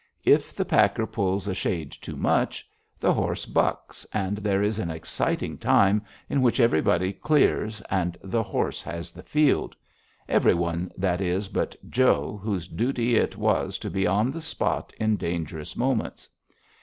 If 0.25 0.55
the 0.55 0.65
packer 0.65 1.05
pulls 1.05 1.47
a 1.47 1.53
shade 1.53 1.91
too 1.91 2.15
much, 2.15 2.67
the 2.99 3.13
horse 3.13 3.45
bucks, 3.45 4.03
and 4.11 4.37
there 4.39 4.63
is 4.63 4.79
an 4.79 4.89
exciting 4.89 5.59
time 5.59 6.01
in 6.27 6.41
which 6.41 6.59
everybody 6.59 7.13
clears 7.13 7.81
and 7.81 8.17
the 8.23 8.41
horse 8.41 8.81
has 8.81 9.11
the 9.11 9.21
field 9.21 9.75
every 10.27 10.55
one, 10.55 10.91
that 10.97 11.21
is, 11.21 11.49
but 11.49 11.75
Joe, 11.87 12.39
whose 12.43 12.67
duty 12.67 13.15
it 13.15 13.37
was 13.37 13.77
to 13.77 13.91
be 13.91 14.07
on 14.07 14.31
the 14.31 14.41
spot 14.41 14.91
in 14.99 15.17
dangerous 15.17 15.75
moments. 15.77 16.27